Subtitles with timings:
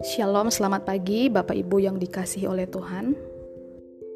[0.00, 3.12] Shalom, selamat pagi Bapak Ibu yang dikasihi oleh Tuhan.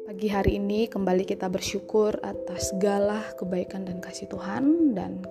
[0.09, 5.21] Pagi hari ini kembali kita bersyukur atas segala kebaikan dan kasih Tuhan dan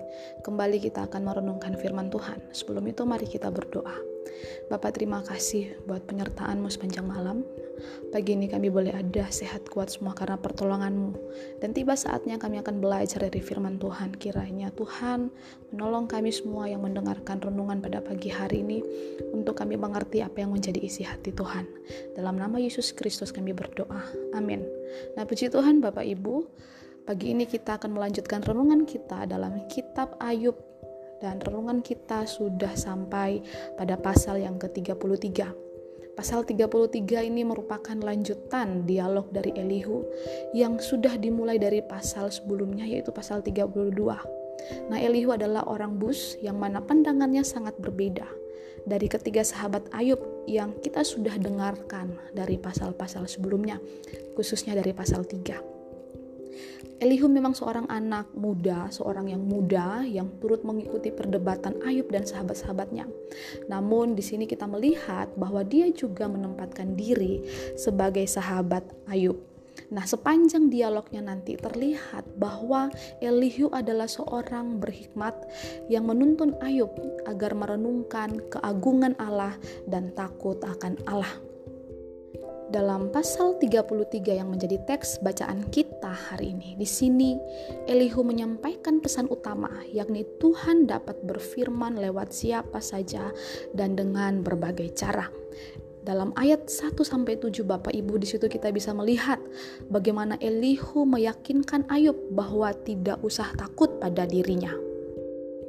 [0.47, 2.39] kembali kita akan merenungkan firman Tuhan.
[2.55, 4.12] Sebelum itu mari kita berdoa.
[4.71, 7.43] Bapak terima kasih buat penyertaanmu sepanjang malam.
[8.13, 11.11] Pagi ini kami boleh ada sehat kuat semua karena pertolonganmu.
[11.59, 14.15] Dan tiba saatnya kami akan belajar dari firman Tuhan.
[14.15, 15.33] Kiranya Tuhan
[15.73, 18.79] menolong kami semua yang mendengarkan renungan pada pagi hari ini
[19.33, 21.65] untuk kami mengerti apa yang menjadi isi hati Tuhan.
[22.15, 24.05] Dalam nama Yesus Kristus kami berdoa.
[24.37, 24.63] Amin.
[25.17, 26.45] Nah puji Tuhan Bapak Ibu,
[27.03, 30.72] pagi ini kita akan melanjutkan renungan kita dalam kitab Ayub
[31.23, 33.39] dan renungan kita sudah sampai
[33.79, 35.55] pada pasal yang ke-33.
[36.13, 40.03] Pasal 33 ini merupakan lanjutan dialog dari Elihu
[40.51, 43.73] yang sudah dimulai dari pasal sebelumnya yaitu pasal 32.
[44.91, 48.29] Nah, Elihu adalah orang bus yang mana pandangannya sangat berbeda
[48.83, 53.79] dari ketiga sahabat Ayub yang kita sudah dengarkan dari pasal-pasal sebelumnya,
[54.35, 55.72] khususnya dari pasal 3.
[57.03, 63.09] Elihu memang seorang anak muda, seorang yang muda yang turut mengikuti perdebatan Ayub dan sahabat-sahabatnya.
[63.67, 67.43] Namun di sini kita melihat bahwa dia juga menempatkan diri
[67.75, 69.35] sebagai sahabat Ayub.
[69.89, 75.33] Nah, sepanjang dialognya nanti terlihat bahwa Elihu adalah seorang berhikmat
[75.89, 76.93] yang menuntun Ayub
[77.29, 79.57] agar merenungkan keagungan Allah
[79.89, 81.52] dan takut akan Allah
[82.73, 86.73] dalam pasal 33 yang menjadi teks bacaan kita hari ini.
[86.73, 87.37] Di sini
[87.85, 93.29] Elihu menyampaikan pesan utama yakni Tuhan dapat berfirman lewat siapa saja
[93.77, 95.29] dan dengan berbagai cara.
[96.03, 99.39] Dalam ayat 1 sampai 7 Bapak Ibu di situ kita bisa melihat
[99.87, 104.92] bagaimana Elihu meyakinkan Ayub bahwa tidak usah takut pada dirinya.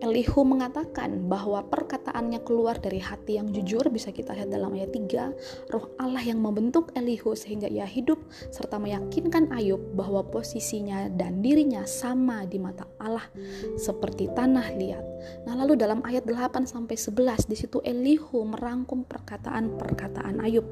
[0.05, 5.73] Elihu mengatakan bahwa perkataannya keluar dari hati yang jujur bisa kita lihat dalam ayat 3
[5.73, 8.21] roh Allah yang membentuk Elihu sehingga ia hidup
[8.53, 13.25] serta meyakinkan Ayub bahwa posisinya dan dirinya sama di mata Allah
[13.81, 15.05] seperti tanah liat.
[15.49, 20.69] Nah lalu dalam ayat 8 sampai 11 di situ Elihu merangkum perkataan-perkataan Ayub.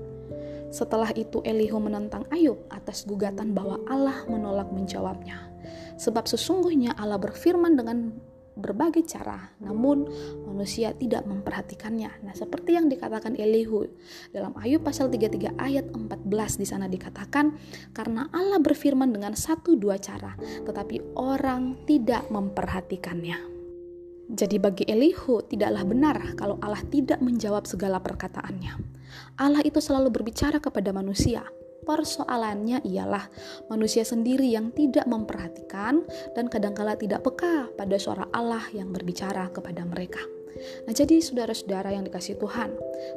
[0.69, 5.49] Setelah itu Elihu menentang Ayub atas gugatan bahwa Allah menolak menjawabnya.
[5.97, 8.13] Sebab sesungguhnya Allah berfirman dengan
[8.53, 10.05] berbagai cara, namun
[10.45, 12.11] manusia tidak memperhatikannya.
[12.25, 13.89] Nah, seperti yang dikatakan Elihu
[14.33, 17.57] dalam Ayub pasal 33 ayat 14 di sana dikatakan,
[17.97, 23.53] karena Allah berfirman dengan satu dua cara, tetapi orang tidak memperhatikannya.
[24.33, 28.81] Jadi bagi Elihu tidaklah benar kalau Allah tidak menjawab segala perkataannya.
[29.37, 31.45] Allah itu selalu berbicara kepada manusia,
[31.83, 33.27] Persoalannya ialah
[33.67, 36.07] manusia sendiri yang tidak memperhatikan
[36.39, 40.23] dan kadangkala tidak peka pada suara Allah yang berbicara kepada mereka.
[40.87, 42.77] Nah, jadi saudara-saudara yang dikasih Tuhan,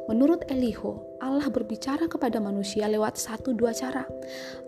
[0.09, 4.07] menurut Elihu, Allah berbicara kepada manusia lewat satu dua cara,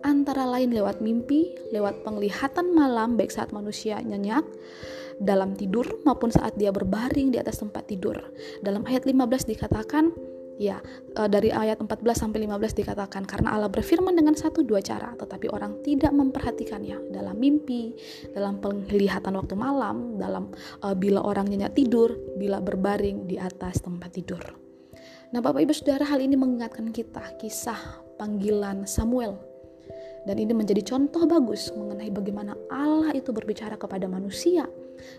[0.05, 4.45] antara lain lewat mimpi, lewat penglihatan malam, baik saat manusia nyenyak,
[5.17, 8.21] dalam tidur maupun saat dia berbaring di atas tempat tidur.
[8.61, 10.13] Dalam ayat 15 dikatakan,
[10.57, 10.81] Ya,
[11.13, 15.53] e, dari ayat 14 sampai 15 dikatakan karena Allah berfirman dengan satu dua cara, tetapi
[15.53, 17.93] orang tidak memperhatikannya dalam mimpi,
[18.33, 20.49] dalam penglihatan waktu malam, dalam
[20.81, 22.09] uh, bila orang nyenyak tidur,
[22.41, 24.41] bila berbaring di atas tempat tidur.
[25.29, 29.37] Nah, Bapak Ibu Saudara, hal ini mengingatkan kita kisah panggilan Samuel.
[30.25, 34.67] Dan ini menjadi contoh bagus mengenai bagaimana Allah itu berbicara kepada manusia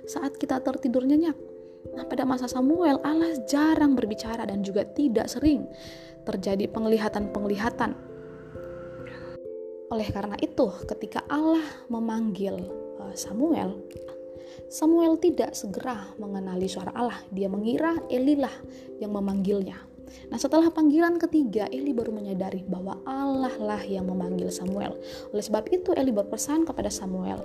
[0.04, 1.32] saat kita tertidur nyenyak
[1.94, 5.66] Nah, pada masa Samuel, Allah jarang berbicara dan juga tidak sering
[6.26, 7.96] terjadi penglihatan-penglihatan.
[9.88, 12.60] Oleh karena itu, ketika Allah memanggil
[13.00, 13.80] eh, Samuel,
[14.68, 17.16] Samuel tidak segera mengenali suara Allah.
[17.32, 18.52] Dia mengira Elilah
[19.00, 19.80] yang memanggilnya.
[20.28, 24.96] Nah, setelah panggilan ketiga, Eli baru menyadari bahwa Allah lah yang memanggil Samuel.
[25.32, 27.44] Oleh sebab itu, Eli berpesan kepada Samuel,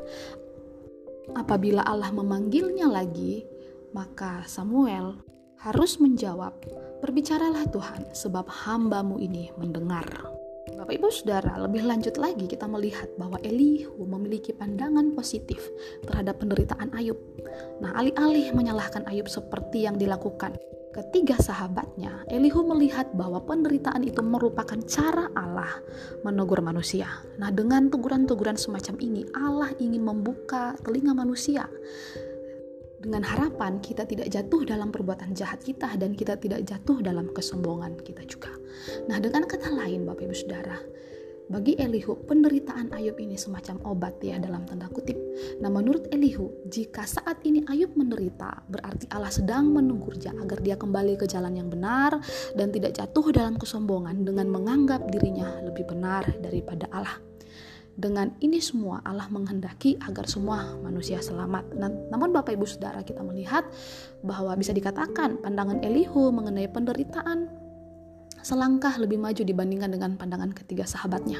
[1.35, 3.47] apabila Allah memanggilnya lagi,
[3.93, 5.22] maka Samuel
[5.63, 6.51] harus menjawab,
[6.99, 10.07] Berbicaralah Tuhan, sebab hambamu ini mendengar.
[10.73, 15.63] Bapak Ibu Saudara, lebih lanjut lagi kita melihat bahwa Elihu memiliki pandangan positif
[16.03, 17.19] terhadap penderitaan Ayub.
[17.79, 20.55] Nah, alih-alih menyalahkan Ayub seperti yang dilakukan
[20.93, 25.81] ketiga sahabatnya, Elihu melihat bahwa penderitaan itu merupakan cara Allah
[26.22, 27.09] menegur manusia.
[27.41, 31.66] Nah, dengan teguran-teguran semacam ini, Allah ingin membuka telinga manusia
[33.03, 38.00] dengan harapan kita tidak jatuh dalam perbuatan jahat kita dan kita tidak jatuh dalam kesombongan
[38.00, 38.55] kita juga.
[39.11, 40.79] Nah, dengan kata lain Bapak Ibu Saudara,
[41.52, 45.20] Bagi Elihu, penderitaan Ayub ini semacam obat ya dalam tanda kutip.
[45.59, 51.20] Nah menurut Elihu, jika saat ini Ayub menderita, berarti Allah sedang menunggunya agar dia kembali
[51.20, 52.16] ke jalan yang benar
[52.56, 57.33] dan tidak jatuh dalam kesombongan dengan menganggap dirinya lebih benar daripada Allah.
[57.93, 61.78] Dengan ini semua Allah menghendaki agar semua manusia selamat.
[61.78, 63.69] Nah, namun Bapak Ibu Saudara kita melihat
[64.25, 67.63] bahwa bisa dikatakan pandangan Elihu mengenai penderitaan
[68.43, 71.40] selangkah lebih maju dibandingkan dengan pandangan ketiga sahabatnya,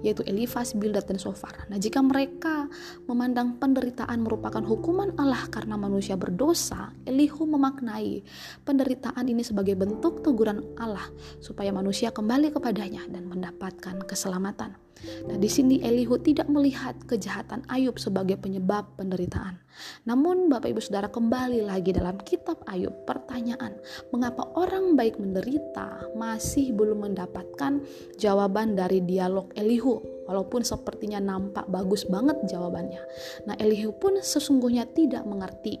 [0.00, 1.66] yaitu Elifas, Bildad, dan Sofar.
[1.66, 2.70] Nah, jika mereka
[3.10, 8.22] memandang penderitaan merupakan hukuman Allah karena manusia berdosa, Elihu memaknai
[8.62, 11.10] penderitaan ini sebagai bentuk teguran Allah
[11.42, 14.85] supaya manusia kembali kepadanya dan mendapatkan keselamatan.
[15.28, 19.60] Nah, di sini Elihu tidak melihat kejahatan Ayub sebagai penyebab penderitaan.
[20.08, 23.76] Namun, Bapak Ibu Saudara kembali lagi dalam kitab Ayub, pertanyaan,
[24.08, 27.84] mengapa orang baik menderita masih belum mendapatkan
[28.16, 30.16] jawaban dari dialog Elihu?
[30.26, 32.98] walaupun sepertinya nampak bagus banget jawabannya.
[33.46, 35.78] Nah, Elihu pun sesungguhnya tidak mengerti.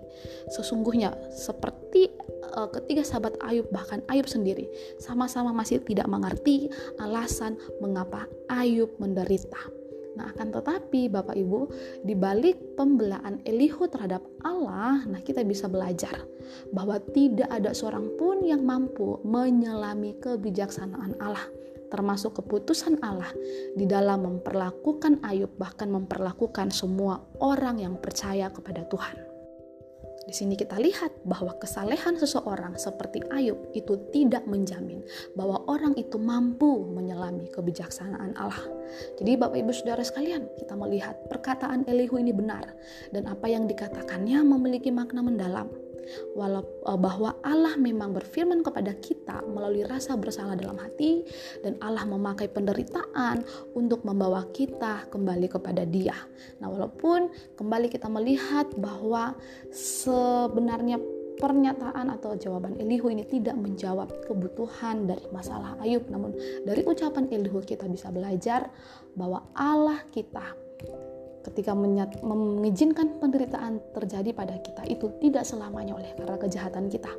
[0.54, 2.14] Sesungguhnya seperti
[2.54, 4.70] uh, ketiga sahabat Ayub bahkan Ayub sendiri
[5.02, 6.70] sama-sama masih tidak mengerti
[7.02, 9.58] alasan mengapa Ayub menderita.
[10.16, 11.68] Nah, akan tetapi Bapak Ibu,
[12.00, 16.24] di balik pembelaan Elihu terhadap Allah, nah kita bisa belajar
[16.72, 21.44] bahwa tidak ada seorang pun yang mampu menyelami kebijaksanaan Allah
[21.86, 23.30] termasuk keputusan Allah
[23.78, 29.35] di dalam memperlakukan Ayub bahkan memperlakukan semua orang yang percaya kepada Tuhan.
[30.24, 35.04] Di sini kita lihat bahwa kesalehan seseorang seperti Ayub itu tidak menjamin
[35.36, 38.64] bahwa orang itu mampu menyelami kebijaksanaan Allah.
[39.20, 42.74] Jadi Bapak Ibu Saudara sekalian, kita melihat perkataan Elihu ini benar
[43.14, 45.70] dan apa yang dikatakannya memiliki makna mendalam
[46.34, 51.26] walau eh, bahwa Allah memang berfirman kepada kita melalui rasa bersalah dalam hati
[51.62, 53.44] dan Allah memakai penderitaan
[53.76, 56.16] untuk membawa kita kembali kepada Dia.
[56.62, 59.36] Nah, walaupun kembali kita melihat bahwa
[59.70, 60.98] sebenarnya
[61.36, 66.32] pernyataan atau jawaban Elihu ini tidak menjawab kebutuhan dari masalah Ayub namun
[66.64, 68.72] dari ucapan Elihu kita bisa belajar
[69.12, 70.56] bahwa Allah kita
[71.46, 71.72] ketika
[72.26, 77.12] mengizinkan penderitaan terjadi pada kita itu tidak selamanya oleh karena kejahatan kita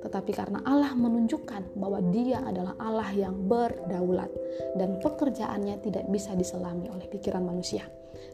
[0.00, 4.32] tetapi karena Allah menunjukkan bahwa Dia adalah Allah yang berdaulat
[4.76, 7.84] dan pekerjaannya tidak bisa diselami oleh pikiran manusia.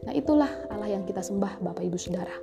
[0.05, 2.33] Nah, itulah Allah yang kita sembah, Bapak Ibu Saudara.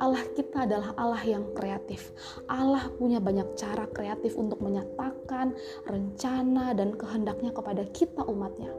[0.00, 2.14] Allah kita adalah Allah yang kreatif.
[2.48, 5.52] Allah punya banyak cara kreatif untuk menyatakan
[5.84, 8.70] rencana dan kehendaknya kepada kita umatnya.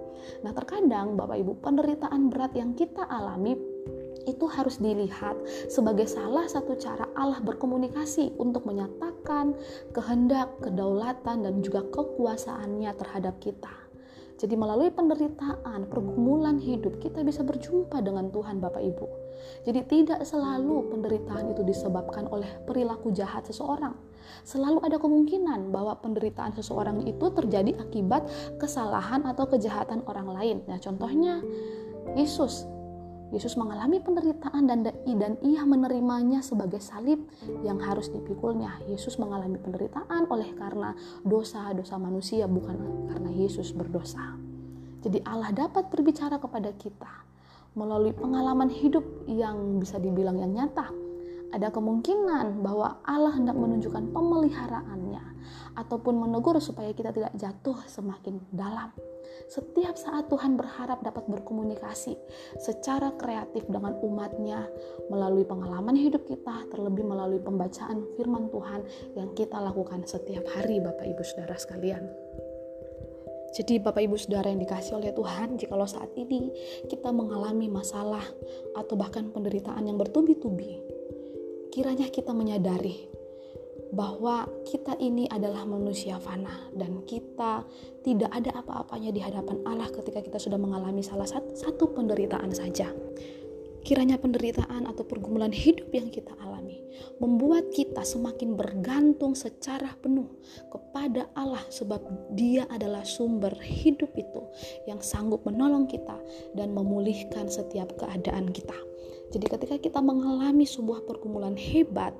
[0.41, 3.59] Nah, terkadang Bapak Ibu, penderitaan berat yang kita alami
[4.23, 5.35] itu harus dilihat
[5.67, 9.12] sebagai salah satu cara Allah berkomunikasi untuk menyatakan
[9.95, 13.83] kehendak, kedaulatan, dan juga kekuasaannya terhadap kita.
[14.43, 19.07] Jadi melalui penderitaan, pergumulan hidup, kita bisa berjumpa dengan Tuhan Bapak Ibu.
[19.63, 23.95] Jadi tidak selalu penderitaan itu disebabkan oleh perilaku jahat seseorang.
[24.43, 28.27] Selalu ada kemungkinan bahwa penderitaan seseorang itu terjadi akibat
[28.59, 30.57] kesalahan atau kejahatan orang lain.
[30.67, 31.39] Nah, contohnya
[32.19, 32.67] Yesus
[33.33, 37.25] Yesus mengalami penderitaan dan dan ia menerimanya sebagai salib
[37.65, 38.77] yang harus dipikulnya.
[38.85, 40.93] Yesus mengalami penderitaan oleh karena
[41.25, 44.37] dosa-dosa manusia bukan karena Yesus berdosa.
[45.01, 47.25] Jadi Allah dapat berbicara kepada kita
[47.73, 51.02] melalui pengalaman hidup yang bisa dibilang yang nyata.
[51.53, 55.23] Ada kemungkinan bahwa Allah hendak menunjukkan pemeliharaannya
[55.77, 58.89] ataupun menegur supaya kita tidak jatuh semakin dalam
[59.49, 62.15] setiap saat Tuhan berharap dapat berkomunikasi
[62.61, 64.69] secara kreatif dengan umatnya
[65.11, 68.81] melalui pengalaman hidup kita, terlebih melalui pembacaan firman Tuhan
[69.17, 72.07] yang kita lakukan setiap hari Bapak Ibu Saudara sekalian.
[73.53, 76.49] Jadi Bapak Ibu Saudara yang dikasih oleh Tuhan, jikalau saat ini
[76.89, 78.25] kita mengalami masalah
[78.73, 80.81] atau bahkan penderitaan yang bertubi-tubi,
[81.73, 83.09] kiranya kita menyadari
[83.97, 87.65] bahwa kita ini adalah manusia fana dan kita
[88.05, 92.93] tidak ada apa-apanya di hadapan Allah ketika kita sudah mengalami salah satu, satu penderitaan saja.
[93.81, 96.77] Kiranya penderitaan atau pergumulan hidup yang kita alami
[97.17, 100.29] membuat kita semakin bergantung secara penuh
[100.69, 101.99] kepada Allah sebab
[102.37, 104.41] Dia adalah sumber hidup itu
[104.85, 106.15] yang sanggup menolong kita
[106.53, 108.92] dan memulihkan setiap keadaan kita.
[109.33, 112.13] Jadi ketika kita mengalami sebuah pergumulan hebat,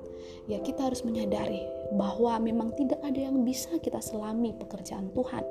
[0.50, 1.62] ya kita harus menyadari
[1.94, 5.46] bahwa memang tidak ada yang bisa kita selami pekerjaan Tuhan.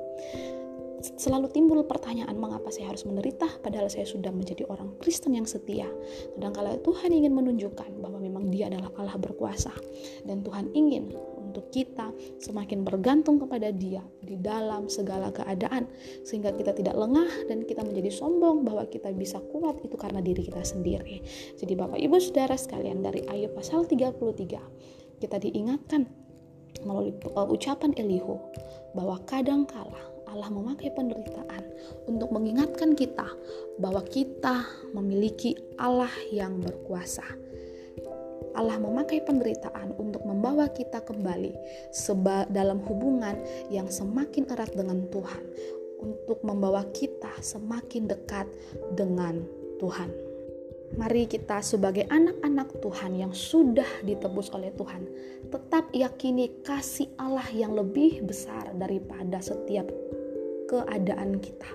[1.04, 5.84] Selalu timbul pertanyaan mengapa saya harus menderita padahal saya sudah menjadi orang Kristen yang setia.
[6.36, 9.72] Kadangkala Tuhan ingin menunjukkan bahwa memang dia adalah Allah berkuasa
[10.24, 11.12] dan Tuhan ingin
[11.54, 12.10] untuk kita
[12.42, 15.86] semakin bergantung kepada Dia di dalam segala keadaan,
[16.26, 20.42] sehingga kita tidak lengah dan kita menjadi sombong bahwa kita bisa kuat itu karena diri
[20.42, 21.22] kita sendiri.
[21.54, 26.10] Jadi, Bapak Ibu Saudara sekalian, dari Ayub pasal 33, kita diingatkan
[26.82, 28.42] melalui uh, ucapan Elihu
[28.98, 31.62] bahwa kadang kala Allah memakai penderitaan
[32.10, 33.30] untuk mengingatkan kita
[33.78, 37.22] bahwa kita memiliki Allah yang berkuasa.
[38.54, 41.52] Allah memakai penderitaan untuk membawa kita kembali
[42.50, 43.34] dalam hubungan
[43.70, 45.42] yang semakin erat dengan Tuhan,
[45.98, 48.46] untuk membawa kita semakin dekat
[48.94, 49.42] dengan
[49.82, 50.10] Tuhan.
[50.94, 55.02] Mari kita sebagai anak-anak Tuhan yang sudah ditebus oleh Tuhan,
[55.50, 59.90] tetap yakini kasih Allah yang lebih besar daripada setiap
[60.70, 61.70] keadaan kita,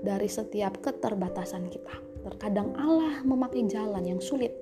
[0.00, 2.11] dari setiap keterbatasan kita.
[2.22, 4.54] Terkadang Allah memakai jalan yang sulit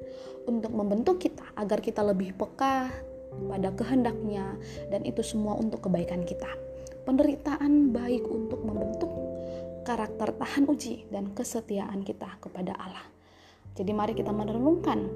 [0.48, 2.88] untuk membentuk kita agar kita lebih peka
[3.30, 6.48] pada kehendaknya dan itu semua untuk kebaikan kita.
[7.04, 9.12] Penderitaan baik untuk membentuk
[9.84, 13.06] karakter tahan uji dan kesetiaan kita kepada Allah.
[13.76, 15.08] Jadi mari kita merenungkan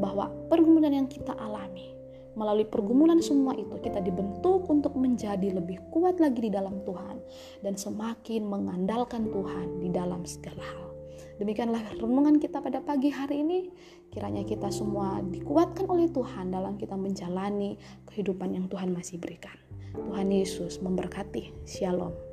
[0.00, 1.96] bahwa pergumulan yang kita alami
[2.36, 7.16] melalui pergumulan semua itu kita dibentuk untuk menjadi lebih kuat lagi di dalam Tuhan
[7.64, 10.85] dan semakin mengandalkan Tuhan di dalam segala hal.
[11.36, 13.68] Demikianlah renungan kita pada pagi hari ini.
[14.08, 17.76] Kiranya kita semua dikuatkan oleh Tuhan dalam kita menjalani
[18.08, 19.54] kehidupan yang Tuhan masih berikan.
[19.92, 21.52] Tuhan Yesus memberkati.
[21.68, 22.25] Shalom.